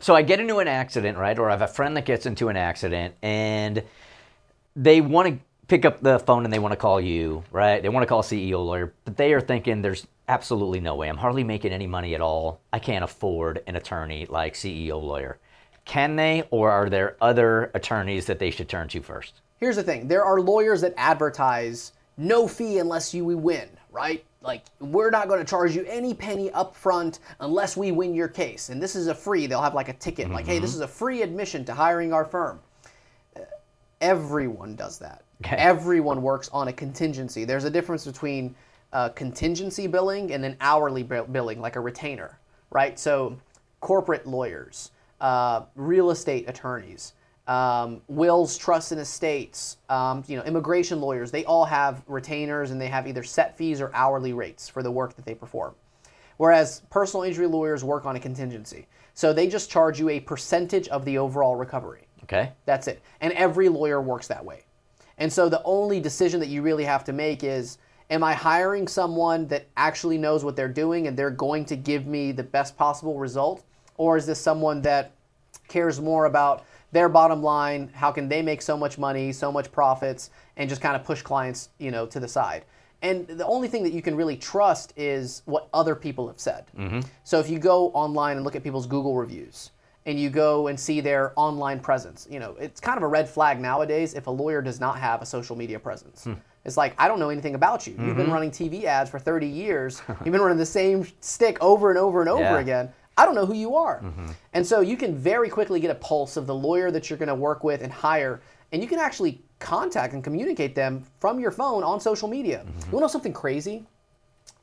[0.00, 1.38] So I get into an accident, right?
[1.38, 3.82] Or I have a friend that gets into an accident and
[4.76, 7.82] they want to pick up the phone and they want to call you, right?
[7.82, 11.08] They want to call CEO lawyer, but they are thinking there's absolutely no way.
[11.08, 12.60] I'm hardly making any money at all.
[12.72, 15.38] I can't afford an attorney like CEO lawyer.
[15.84, 19.40] Can they, or are there other attorneys that they should turn to first?
[19.58, 24.24] Here's the thing there are lawyers that advertise no fee unless you win, right?
[24.40, 28.28] Like, we're not going to charge you any penny up front unless we win your
[28.28, 28.68] case.
[28.68, 30.34] And this is a free, they'll have like a ticket, mm-hmm.
[30.34, 30.82] like, hey, this mm-hmm.
[30.82, 32.60] is a free admission to hiring our firm.
[34.00, 35.22] Everyone does that.
[35.44, 35.56] Okay.
[35.56, 37.44] Everyone works on a contingency.
[37.44, 38.54] There's a difference between
[38.92, 42.38] uh, contingency billing and then hourly billing, like a retainer,
[42.70, 42.98] right?
[42.98, 43.36] So,
[43.80, 47.12] corporate lawyers, uh, real estate attorneys,
[47.48, 52.80] um, wills, trusts, and estates, um, you know, immigration lawyers, they all have retainers and
[52.80, 55.74] they have either set fees or hourly rates for the work that they perform.
[56.36, 58.86] Whereas personal injury lawyers work on a contingency.
[59.14, 62.06] So they just charge you a percentage of the overall recovery.
[62.24, 62.52] Okay.
[62.66, 63.02] That's it.
[63.20, 64.64] And every lawyer works that way.
[65.16, 67.78] And so the only decision that you really have to make is
[68.10, 72.06] am I hiring someone that actually knows what they're doing and they're going to give
[72.06, 73.64] me the best possible result?
[73.96, 75.12] Or is this someone that
[75.66, 79.70] cares more about their bottom line, how can they make so much money, so much
[79.70, 82.64] profits, and just kind of push clients, you know, to the side?
[83.02, 86.66] And the only thing that you can really trust is what other people have said.
[86.76, 87.00] Mm-hmm.
[87.22, 89.70] So if you go online and look at people's Google reviews,
[90.08, 92.26] and you go and see their online presence.
[92.30, 95.20] You know, it's kind of a red flag nowadays if a lawyer does not have
[95.20, 96.24] a social media presence.
[96.24, 96.34] Hmm.
[96.64, 97.92] It's like, I don't know anything about you.
[97.92, 98.06] Mm-hmm.
[98.06, 98.34] You've been mm-hmm.
[98.34, 100.00] running TV ads for 30 years.
[100.24, 102.58] You've been running the same stick over and over and over yeah.
[102.58, 102.92] again.
[103.18, 104.00] I don't know who you are.
[104.00, 104.28] Mm-hmm.
[104.54, 107.28] And so you can very quickly get a pulse of the lawyer that you're going
[107.28, 108.40] to work with and hire.
[108.70, 112.58] And you can actually contact and communicate them from your phone on social media.
[112.58, 112.68] Mm-hmm.
[112.68, 113.84] You want to know something crazy?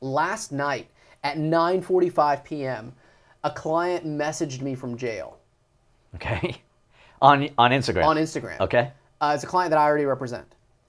[0.00, 0.88] Last night
[1.24, 2.92] at 9:45 p.m.,
[3.42, 5.38] a client messaged me from jail.
[6.14, 6.62] Okay.
[7.22, 8.04] on on Instagram.
[8.04, 8.60] On Instagram.
[8.60, 8.92] Okay.
[9.20, 10.46] Uh, it's a client that I already represent,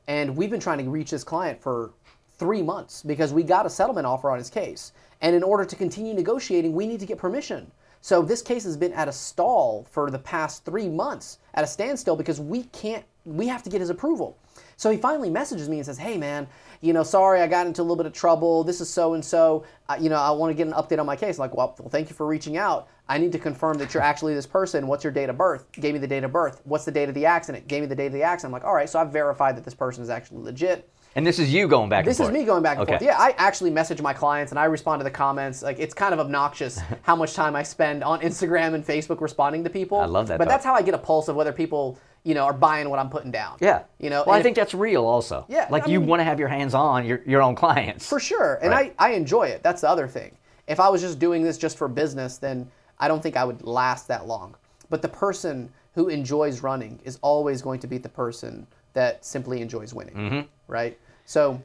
[0.08, 1.94] and we've been trying to reach this client for
[2.38, 4.92] three months because we got a settlement offer on his case,
[5.22, 7.72] and in order to continue negotiating, we need to get permission.
[8.02, 11.68] So this case has been at a stall for the past three months, at a
[11.68, 13.04] standstill because we can't.
[13.26, 14.38] We have to get his approval.
[14.78, 16.48] So he finally messages me and says, "Hey, man,
[16.82, 18.64] you know, sorry, I got into a little bit of trouble.
[18.64, 19.64] This is so and so.
[20.00, 21.90] You know, I want to get an update on my case." I'm like, well, well,
[21.90, 22.88] thank you for reaching out.
[23.10, 24.86] I need to confirm that you're actually this person.
[24.86, 25.72] What's your date of birth?
[25.72, 26.62] Gave me the date of birth.
[26.66, 27.68] What's the date of the accident?
[27.68, 28.54] Gave me the date of the accident.
[28.54, 30.88] I'm like, all right, so I've verified that this person is actually legit.
[31.16, 32.98] And this is you going back this is me going back and okay.
[32.98, 33.04] forth.
[33.04, 35.64] Yeah, I actually message my clients and I respond to the comments.
[35.64, 39.64] Like it's kind of obnoxious how much time I spend on Instagram and Facebook responding
[39.64, 40.00] to people.
[40.00, 40.40] I love that.
[40.40, 42.98] But that's how I get a pulse of whether people you know, are buying what
[42.98, 43.58] I'm putting down.
[43.62, 43.84] Yeah.
[44.00, 45.46] You know, well, I think that's real also.
[45.48, 45.68] Yeah.
[45.70, 48.10] Like I you want to have your hands on your, your own clients.
[48.10, 48.56] For sure.
[48.64, 48.96] And right.
[48.98, 49.62] I, I enjoy it.
[49.62, 50.36] That's the other thing.
[50.68, 53.64] If I was just doing this just for business, then I don't think I would
[53.64, 54.56] last that long.
[54.90, 59.62] But the person who enjoys running is always going to beat the person that simply
[59.62, 60.16] enjoys winning.
[60.16, 60.42] Mm-hmm.
[60.68, 60.98] Right?
[61.26, 61.62] So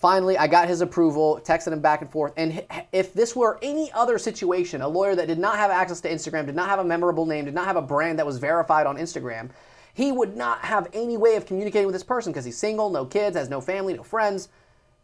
[0.00, 2.32] Finally, I got his approval, texted him back and forth.
[2.38, 6.10] And if this were any other situation, a lawyer that did not have access to
[6.10, 8.86] Instagram, did not have a memorable name, did not have a brand that was verified
[8.86, 9.50] on Instagram,
[9.92, 13.04] he would not have any way of communicating with this person because he's single, no
[13.04, 14.48] kids, has no family, no friends.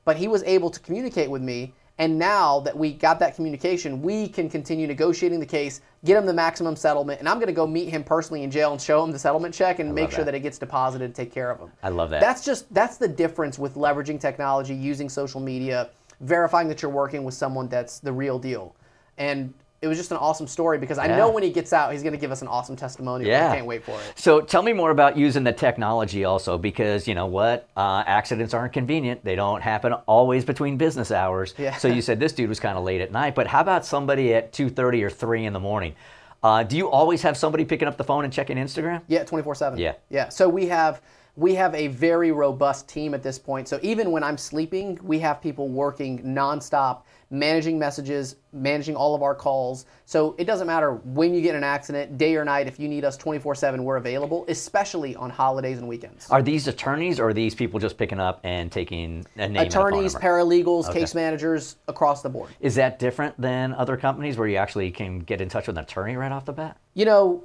[0.07, 4.03] But he was able to communicate with me and now that we got that communication,
[4.03, 7.55] we can continue negotiating the case, get him the maximum settlement, and I'm going to
[7.55, 10.19] go meet him personally in jail and show him the settlement check and make sure
[10.19, 10.33] that.
[10.33, 11.73] that it gets deposited, take care of him.
[11.83, 12.21] I love that.
[12.21, 15.89] That's just that's the difference with leveraging technology, using social media,
[16.21, 18.77] verifying that you're working with someone that's the real deal.
[19.17, 19.55] And
[19.87, 22.13] it was just an awesome story because I know when he gets out, he's going
[22.13, 23.31] to give us an awesome testimonial.
[23.31, 23.51] Yeah.
[23.51, 24.13] I can't wait for it.
[24.17, 27.69] So tell me more about using the technology also because you know what?
[27.77, 29.25] Uh, accidents aren't convenient.
[29.25, 31.55] They don't happen always between business hours.
[31.57, 31.77] Yeah.
[31.77, 34.35] So you said this dude was kind of late at night, but how about somebody
[34.35, 35.95] at 2.30 or 3 in the morning?
[36.43, 39.03] Uh, do you always have somebody picking up the phone and checking Instagram?
[39.07, 39.79] Yeah, 24-7.
[39.79, 39.95] Yeah.
[40.11, 40.29] Yeah.
[40.29, 41.01] So we have
[41.37, 43.69] we have a very robust team at this point.
[43.69, 49.23] So even when I'm sleeping, we have people working nonstop managing messages, managing all of
[49.23, 49.85] our calls.
[50.05, 53.05] So it doesn't matter when you get an accident, day or night, if you need
[53.05, 56.31] us 24 7, we're available, especially on holidays and weekends.
[56.31, 59.67] Are these attorneys or are these people just picking up and taking a name?
[59.67, 61.01] Attorneys, paralegals, okay.
[61.01, 62.51] case managers across the board.
[62.61, 65.85] Is that different than other companies where you actually can get in touch with an
[65.85, 66.79] attorney right off the bat?
[66.95, 67.45] You know,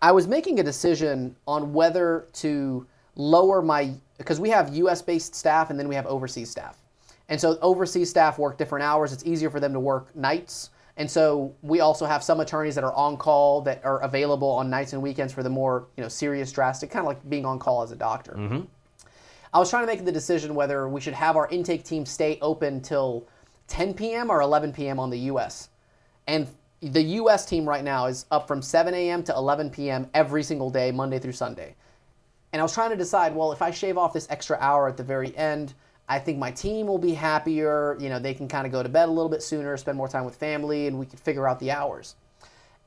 [0.00, 2.86] I was making a decision on whether to
[3.16, 6.78] lower my, because we have US based staff and then we have overseas staff.
[7.28, 9.12] And so overseas staff work different hours.
[9.12, 10.70] It's easier for them to work nights.
[10.96, 14.70] And so we also have some attorneys that are on call that are available on
[14.70, 17.58] nights and weekends for the more you know serious, drastic, kind of like being on
[17.58, 18.32] call as a doctor.
[18.32, 18.60] Mm-hmm.
[19.52, 22.38] I was trying to make the decision whether we should have our intake team stay
[22.40, 23.26] open till
[23.68, 24.30] 10 p.m.
[24.30, 24.98] or 11 p.m.
[24.98, 25.68] on the U.S.
[26.26, 26.46] And
[26.80, 27.46] the U.S.
[27.46, 29.22] team right now is up from 7 a.m.
[29.24, 30.08] to 11 p.m.
[30.14, 31.74] every single day, Monday through Sunday.
[32.56, 34.96] And I was trying to decide, well, if I shave off this extra hour at
[34.96, 35.74] the very end,
[36.08, 37.98] I think my team will be happier.
[38.00, 40.08] You know, they can kind of go to bed a little bit sooner, spend more
[40.08, 42.14] time with family, and we could figure out the hours.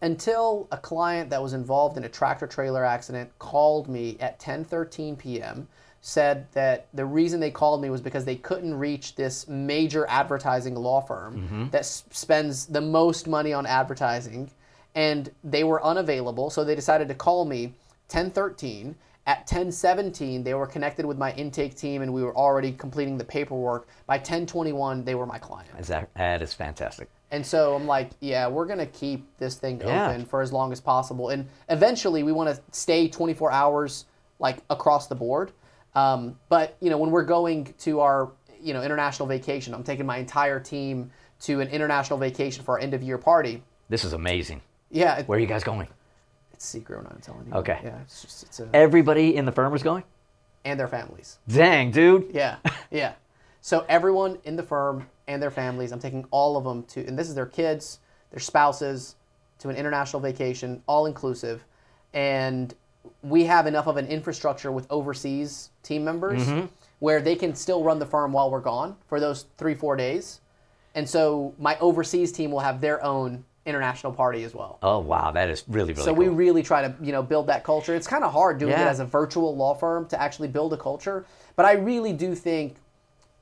[0.02, 5.16] Until a client that was involved in a tractor trailer accident called me at 10:13
[5.20, 5.68] p.m.
[6.02, 10.74] said that the reason they called me was because they couldn't reach this major advertising
[10.74, 11.70] law firm mm-hmm.
[11.70, 14.50] that s- spends the most money on advertising
[14.96, 17.66] and they were unavailable so they decided to call me
[18.08, 18.96] 1013
[19.30, 23.24] at 1017 they were connected with my intake team and we were already completing the
[23.24, 27.08] paperwork by 1021 they were my client Is that, that is fantastic.
[27.30, 30.10] and so i'm like yeah we're going to keep this thing Yeah.
[30.10, 34.06] open for as long as possible and eventually we want to stay 24 hours
[34.40, 35.52] like across the board
[35.94, 40.08] um, but you know when we're going to our you know international vacation i'm taking
[40.08, 41.12] my entire team
[41.42, 44.62] to an international vacation for our end of year party This is amazing.
[44.90, 45.88] yeah it, Where are you guys going?
[46.60, 47.80] It's secret i'm not telling you Okay.
[47.86, 50.04] yeah it's just it's a, Everybody in the firm is going?
[50.66, 52.32] and their families Dang, dude.
[52.34, 52.58] Yeah,
[52.92, 53.14] yeah.
[53.62, 57.18] So everyone in the firm and their families, I'm taking all of them to, and
[57.18, 58.00] this is their kids,
[58.32, 59.16] their spouses,
[59.60, 61.64] to an international vacation, all inclusive,
[62.14, 62.74] and
[63.24, 66.66] we have enough of an infrastructure with overseas team members mm-hmm.
[67.00, 70.42] where they can still run the firm while we're gone for those three four days,
[70.94, 74.80] and so my overseas team will have their own international party as well.
[74.82, 75.32] Oh, wow.
[75.32, 76.24] That is really, really So cool.
[76.24, 77.94] we really try to, you know, build that culture.
[77.96, 80.78] It's kind of hard doing it as a virtual law firm to actually build a
[80.78, 81.26] culture,
[81.56, 82.76] but I really do think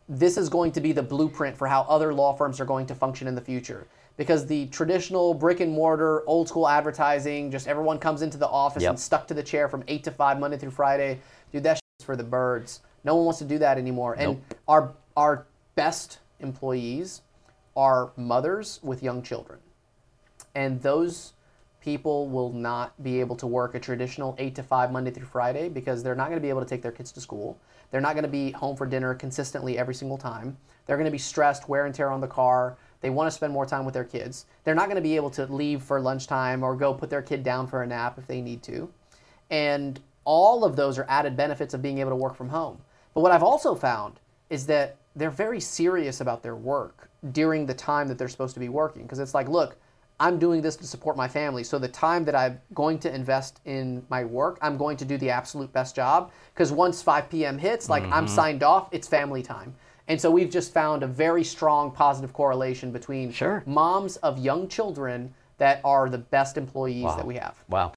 [0.10, 2.96] this is going to be the blueprint for how other law firms are going to
[2.96, 3.88] function in the future.
[4.16, 8.82] Because the traditional brick and mortar, old school advertising, just everyone comes into the office
[8.84, 8.90] Yep.
[8.92, 11.20] and stuck to the chair from eight to five Monday through Friday.
[11.52, 12.82] Dude, that shit's for the birds.
[13.04, 14.16] No one wants to do that anymore.
[14.18, 17.22] And our our best employees
[17.76, 19.60] are mothers with young children
[20.58, 21.34] and those
[21.82, 25.70] people will not be able to work a traditional 8 to 5 Monday through Friday
[25.70, 27.60] because they're not going to be able to take their kids to school.
[27.92, 30.58] They're not going to be home for dinner consistently every single time.
[30.88, 32.76] They're going to be stressed, wear and tear on the car.
[33.02, 34.48] They want to spend more time with their kids.
[34.64, 37.44] They're not going to be able to leave for lunchtime or go put their kid
[37.44, 38.92] down for a nap if they need to.
[39.52, 42.80] And all of those are added benefits of being able to work from home.
[43.14, 44.20] But what I've also found
[44.50, 48.60] is that they're very serious about their work during the time that they're supposed to
[48.60, 49.04] be working.
[49.04, 49.78] Because it's like, look,
[50.20, 51.64] I'm doing this to support my family.
[51.64, 55.18] So the time that I'm going to invest in my work, I'm going to do
[55.18, 56.32] the absolute best job.
[56.54, 57.58] Because once 5 p.m.
[57.58, 58.28] hits, like I'm mm-hmm.
[58.28, 59.76] signed off, it's family time.
[60.08, 63.62] And so we've just found a very strong positive correlation between Sure.
[63.66, 67.62] moms of young children that are the best employees that we have.
[67.68, 67.86] Wow.